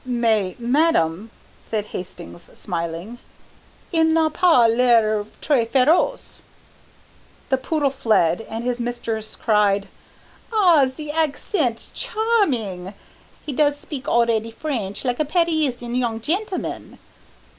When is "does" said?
13.53-13.77